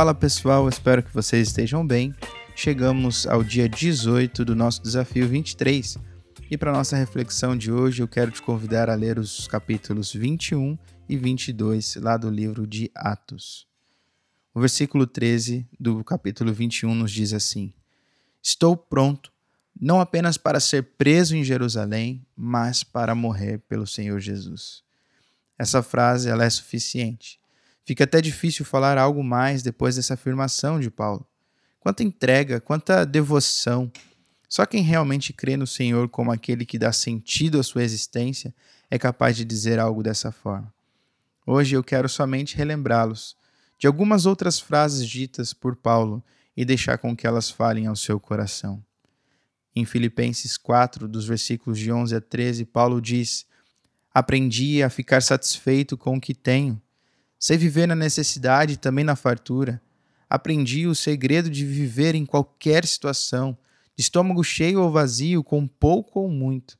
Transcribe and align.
Fala 0.00 0.14
pessoal, 0.14 0.66
espero 0.66 1.02
que 1.02 1.12
vocês 1.12 1.48
estejam 1.48 1.86
bem. 1.86 2.14
Chegamos 2.56 3.26
ao 3.26 3.44
dia 3.44 3.68
18 3.68 4.46
do 4.46 4.56
nosso 4.56 4.82
desafio 4.82 5.28
23 5.28 5.98
e 6.50 6.56
para 6.56 6.72
nossa 6.72 6.96
reflexão 6.96 7.54
de 7.54 7.70
hoje 7.70 8.02
eu 8.02 8.08
quero 8.08 8.30
te 8.30 8.40
convidar 8.40 8.88
a 8.88 8.94
ler 8.94 9.18
os 9.18 9.46
capítulos 9.46 10.10
21 10.10 10.78
e 11.06 11.18
22 11.18 11.96
lá 11.96 12.16
do 12.16 12.30
livro 12.30 12.66
de 12.66 12.90
Atos. 12.94 13.68
O 14.54 14.60
versículo 14.60 15.06
13 15.06 15.68
do 15.78 16.02
capítulo 16.02 16.50
21 16.50 16.94
nos 16.94 17.12
diz 17.12 17.34
assim: 17.34 17.70
Estou 18.42 18.74
pronto, 18.74 19.30
não 19.78 20.00
apenas 20.00 20.38
para 20.38 20.60
ser 20.60 20.94
preso 20.96 21.36
em 21.36 21.44
Jerusalém, 21.44 22.24
mas 22.34 22.82
para 22.82 23.14
morrer 23.14 23.58
pelo 23.68 23.86
Senhor 23.86 24.18
Jesus. 24.18 24.82
Essa 25.58 25.82
frase 25.82 26.30
ela 26.30 26.42
é 26.42 26.48
suficiente. 26.48 27.38
Fica 27.90 28.04
até 28.04 28.20
difícil 28.20 28.64
falar 28.64 28.96
algo 28.96 29.20
mais 29.20 29.64
depois 29.64 29.96
dessa 29.96 30.14
afirmação 30.14 30.78
de 30.78 30.88
Paulo. 30.88 31.26
Quanta 31.80 32.04
entrega, 32.04 32.60
quanta 32.60 33.04
devoção. 33.04 33.90
Só 34.48 34.64
quem 34.64 34.80
realmente 34.80 35.32
crê 35.32 35.56
no 35.56 35.66
Senhor 35.66 36.08
como 36.08 36.30
aquele 36.30 36.64
que 36.64 36.78
dá 36.78 36.92
sentido 36.92 37.58
à 37.58 37.64
sua 37.64 37.82
existência 37.82 38.54
é 38.88 38.96
capaz 38.96 39.36
de 39.36 39.44
dizer 39.44 39.80
algo 39.80 40.04
dessa 40.04 40.30
forma. 40.30 40.72
Hoje 41.44 41.74
eu 41.74 41.82
quero 41.82 42.08
somente 42.08 42.56
relembrá-los 42.56 43.36
de 43.76 43.88
algumas 43.88 44.24
outras 44.24 44.60
frases 44.60 45.04
ditas 45.04 45.52
por 45.52 45.74
Paulo 45.74 46.22
e 46.56 46.64
deixar 46.64 46.96
com 46.96 47.16
que 47.16 47.26
elas 47.26 47.50
falem 47.50 47.88
ao 47.88 47.96
seu 47.96 48.20
coração. 48.20 48.80
Em 49.74 49.84
Filipenses 49.84 50.56
4, 50.56 51.08
dos 51.08 51.26
versículos 51.26 51.76
de 51.76 51.90
11 51.90 52.14
a 52.14 52.20
13, 52.20 52.66
Paulo 52.66 53.02
diz: 53.02 53.46
Aprendi 54.14 54.80
a 54.80 54.88
ficar 54.88 55.22
satisfeito 55.22 55.98
com 55.98 56.16
o 56.18 56.20
que 56.20 56.34
tenho 56.34 56.80
Sei 57.40 57.56
viver 57.56 57.88
na 57.88 57.96
necessidade 57.96 58.74
e 58.74 58.76
também 58.76 59.02
na 59.02 59.16
fartura. 59.16 59.80
Aprendi 60.28 60.86
o 60.86 60.94
segredo 60.94 61.48
de 61.48 61.64
viver 61.64 62.14
em 62.14 62.26
qualquer 62.26 62.84
situação, 62.86 63.56
de 63.96 64.02
estômago 64.02 64.44
cheio 64.44 64.82
ou 64.82 64.92
vazio, 64.92 65.42
com 65.42 65.66
pouco 65.66 66.20
ou 66.20 66.30
muito. 66.30 66.78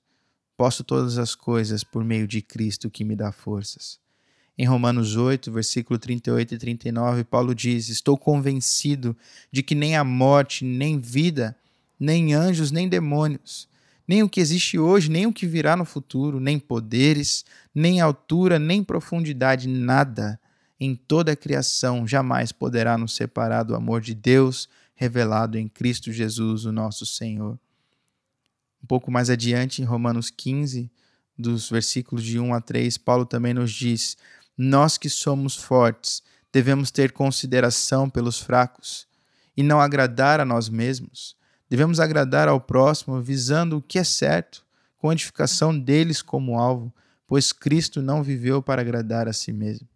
Posso 0.59 0.85
todas 0.85 1.17
as 1.17 1.35
coisas 1.35 1.83
por 1.83 2.05
meio 2.05 2.29
de 2.29 2.43
Cristo 2.43 2.91
que 2.91 3.05
me 3.05 3.17
dá 3.17 3.33
forças. 3.33 3.99
Em 4.59 4.67
Romanos 4.67 5.17
8, 5.17 5.51
versículo 5.51 5.99
38 5.99 6.55
e 6.55 6.59
39, 6.59 7.25
Paulo 7.25 7.55
diz: 7.55 7.89
Estou 7.89 8.19
convencido 8.19 9.17
de 9.51 9.63
que 9.63 9.75
nem 9.75 9.97
a 9.97 10.05
morte, 10.05 10.63
nem 10.63 11.01
vida, 11.01 11.57
nem 11.99 12.35
anjos, 12.35 12.71
nem 12.71 12.87
demônios, 12.87 13.67
nem 14.07 14.23
o 14.23 14.29
que 14.29 14.41
existe 14.41 14.79
hoje, 14.79 15.11
nem 15.11 15.27
o 15.27 15.33
que 15.33 15.47
virá 15.47 15.75
no 15.75 15.87
futuro, 15.87 16.39
nem 16.39 16.59
poderes, 16.59 17.47
nem 17.75 18.03
altura, 18.03 18.59
nem 18.59 18.85
profundidade, 18.85 19.67
nada 19.67 20.39
em 20.81 20.95
toda 20.95 21.33
a 21.33 21.37
criação 21.37 22.07
jamais 22.07 22.51
poderá 22.51 22.97
nos 22.97 23.15
separar 23.15 23.65
do 23.65 23.75
amor 23.75 24.01
de 24.01 24.15
Deus 24.15 24.69
revelado 24.95 25.59
em 25.59 25.69
Cristo 25.69 26.11
Jesus, 26.11 26.65
o 26.65 26.73
nosso 26.73 27.05
Senhor. 27.05 27.59
Um 28.83 28.87
pouco 28.87 29.11
mais 29.11 29.29
adiante, 29.29 29.83
em 29.83 29.85
Romanos 29.85 30.31
15, 30.31 30.91
dos 31.39 31.69
versículos 31.71 32.25
de 32.25 32.39
1 32.39 32.55
a 32.55 32.61
3, 32.61 32.97
Paulo 32.99 33.27
também 33.27 33.53
nos 33.53 33.71
diz: 33.73 34.17
Nós 34.57 34.97
que 34.97 35.09
somos 35.09 35.57
fortes 35.57 36.23
devemos 36.53 36.91
ter 36.91 37.13
consideração 37.13 38.09
pelos 38.09 38.41
fracos 38.41 39.07
e 39.57 39.63
não 39.63 39.81
agradar 39.81 40.41
a 40.41 40.45
nós 40.45 40.69
mesmos. 40.69 41.37
Devemos 41.69 42.01
agradar 42.01 42.49
ao 42.49 42.61
próximo, 42.61 43.21
visando 43.21 43.77
o 43.77 43.83
que 43.83 43.99
é 43.99 44.05
certo, 44.05 44.65
com 44.99 45.09
a 45.09 45.13
edificação 45.13 45.79
deles 45.79 46.21
como 46.21 46.59
alvo, 46.59 46.93
pois 47.27 47.53
Cristo 47.53 48.03
não 48.03 48.23
viveu 48.23 48.61
para 48.61 48.83
agradar 48.83 49.29
a 49.29 49.33
si 49.33 49.53
mesmo. 49.53 49.87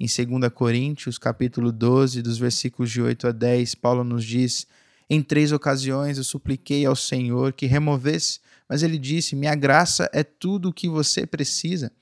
Em 0.00 0.06
2 0.06 0.50
Coríntios, 0.54 1.18
capítulo 1.18 1.70
12, 1.70 2.22
dos 2.22 2.38
versículos 2.38 2.90
de 2.90 3.02
8 3.02 3.26
a 3.28 3.32
10, 3.32 3.74
Paulo 3.74 4.02
nos 4.02 4.24
diz: 4.24 4.66
Em 5.10 5.20
três 5.20 5.52
ocasiões 5.52 6.16
eu 6.16 6.24
supliquei 6.24 6.86
ao 6.86 6.96
Senhor 6.96 7.52
que 7.52 7.66
removesse, 7.66 8.40
mas 8.66 8.82
ele 8.82 8.96
disse: 8.96 9.36
Minha 9.36 9.54
graça 9.54 10.08
é 10.10 10.24
tudo 10.24 10.70
o 10.70 10.72
que 10.72 10.88
você 10.88 11.26
precisa. 11.26 11.92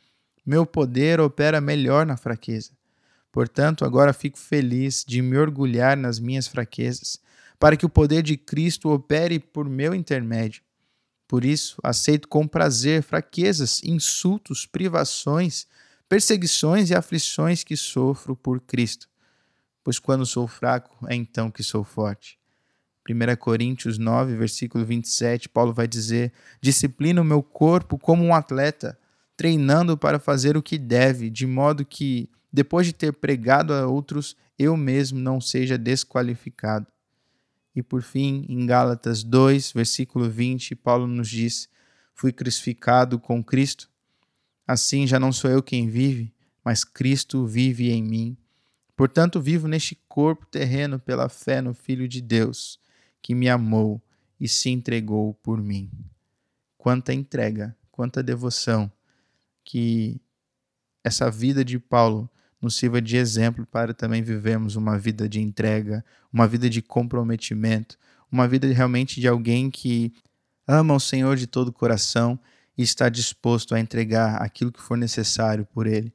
Meu 0.47 0.65
poder 0.65 1.21
opera 1.21 1.61
melhor 1.61 2.07
na 2.07 2.17
fraqueza. 2.17 2.71
Portanto, 3.33 3.85
agora 3.85 4.13
fico 4.13 4.39
feliz 4.39 5.05
de 5.05 5.21
me 5.21 5.37
orgulhar 5.37 5.97
nas 5.97 6.21
minhas 6.21 6.47
fraquezas, 6.47 7.19
para 7.59 7.77
que 7.77 7.85
o 7.85 7.91
poder 7.91 8.23
de 8.23 8.37
Cristo 8.37 8.91
opere 8.91 9.41
por 9.41 9.69
meu 9.69 9.93
intermédio. 9.93 10.63
Por 11.27 11.45
isso, 11.45 11.77
aceito 11.83 12.29
com 12.29 12.47
prazer 12.47 13.03
fraquezas, 13.03 13.83
insultos, 13.83 14.67
privações, 14.67 15.67
perseguições 16.09 16.91
e 16.91 16.95
aflições 16.95 17.63
que 17.63 17.77
sofro 17.77 18.35
por 18.35 18.61
Cristo. 18.61 19.09
Pois 19.85 19.99
quando 19.99 20.25
sou 20.25 20.49
fraco, 20.49 21.07
é 21.09 21.15
então 21.15 21.51
que 21.51 21.63
sou 21.63 21.85
forte. 21.85 22.39
1 23.09 23.37
Coríntios 23.37 23.99
9, 23.99 24.37
versículo 24.37 24.85
27, 24.85 25.49
Paulo 25.49 25.73
vai 25.73 25.87
dizer: 25.87 26.33
Disciplina 26.61 27.21
o 27.21 27.25
meu 27.25 27.43
corpo 27.43 27.99
como 27.99 28.25
um 28.25 28.35
atleta, 28.35 28.99
treinando 29.37 29.97
para 29.97 30.19
fazer 30.19 30.57
o 30.57 30.63
que 30.63 30.77
deve, 30.77 31.31
de 31.31 31.47
modo 31.47 31.85
que, 31.85 32.29
depois 32.53 32.87
de 32.87 32.93
ter 32.93 33.13
pregado 33.13 33.73
a 33.73 33.87
outros, 33.87 34.37
eu 34.59 34.77
mesmo 34.77 35.19
não 35.19 35.41
seja 35.41 35.79
desqualificado. 35.79 36.87
E 37.75 37.83
por 37.83 38.03
fim, 38.03 38.45
em 38.49 38.67
Gálatas 38.67 39.23
2, 39.23 39.73
versículo 39.73 40.29
20, 40.29 40.75
Paulo 40.75 41.07
nos 41.07 41.29
diz: 41.31 41.69
Fui 42.15 42.33
crucificado 42.33 43.19
com 43.19 43.43
Cristo 43.43 43.89
Assim 44.69 45.07
já 45.07 45.19
não 45.19 45.33
sou 45.33 45.51
eu 45.51 45.63
quem 45.63 45.89
vive, 45.89 46.31
mas 46.63 46.85
Cristo 46.85 47.47
vive 47.47 47.91
em 47.91 48.03
mim. 48.03 48.37
Portanto, 48.95 49.41
vivo 49.41 49.67
neste 49.67 49.95
corpo 50.07 50.45
terreno 50.45 50.99
pela 50.99 51.31
fé 51.31 51.63
no 51.63 51.73
Filho 51.73 52.07
de 52.07 52.21
Deus, 52.21 52.79
que 53.23 53.35
me 53.35 53.49
amou 53.49 53.99
e 54.39 54.47
se 54.47 54.69
entregou 54.69 55.33
por 55.33 55.63
mim. 55.63 55.91
Quanta 56.77 57.15
entrega, 57.15 57.75
quanta 57.91 58.23
devoção, 58.23 58.93
que 59.65 60.21
essa 61.03 61.31
vida 61.31 61.65
de 61.65 61.79
Paulo 61.79 62.29
nos 62.61 62.77
sirva 62.77 63.01
de 63.01 63.17
exemplo 63.17 63.65
para 63.65 63.95
também 63.95 64.21
vivermos 64.21 64.77
uma 64.77 64.99
vida 64.99 65.27
de 65.27 65.41
entrega, 65.41 66.05
uma 66.31 66.47
vida 66.47 66.69
de 66.69 66.83
comprometimento, 66.83 67.97
uma 68.31 68.47
vida 68.47 68.67
realmente 68.67 69.19
de 69.19 69.27
alguém 69.27 69.71
que 69.71 70.13
ama 70.67 70.95
o 70.95 71.01
Senhor 71.01 71.39
de 71.39 71.47
todo 71.47 71.69
o 71.69 71.73
coração 71.73 72.39
e 72.79 72.83
está 72.83 73.09
disposto 73.09 73.75
a 73.75 73.81
entregar 73.81 74.41
aquilo 74.41 74.71
que 74.71 74.81
for 74.81 74.97
necessário 74.97 75.67
por 75.67 75.89
Ele. 75.89 76.15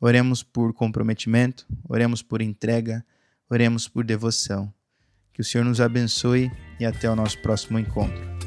Oremos 0.00 0.44
por 0.44 0.72
comprometimento, 0.72 1.66
oremos 1.88 2.22
por 2.22 2.40
entrega, 2.40 3.04
oremos 3.50 3.88
por 3.88 4.04
devoção. 4.04 4.72
Que 5.32 5.40
o 5.40 5.44
Senhor 5.44 5.64
nos 5.64 5.80
abençoe 5.80 6.50
e 6.78 6.86
até 6.86 7.10
o 7.10 7.16
nosso 7.16 7.42
próximo 7.42 7.80
encontro. 7.80 8.37